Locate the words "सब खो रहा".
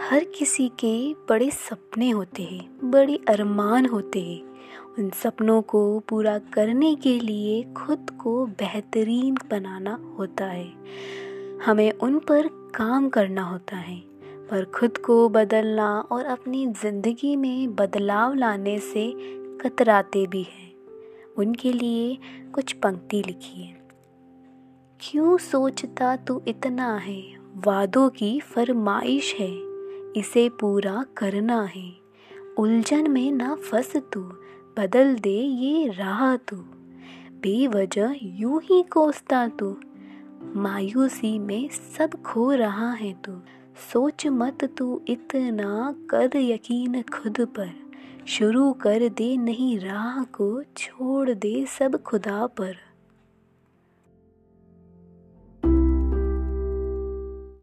41.68-42.92